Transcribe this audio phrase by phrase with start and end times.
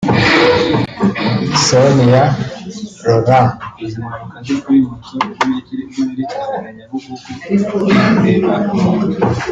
[1.63, 2.25] Sonia
[3.05, 3.51] Rolland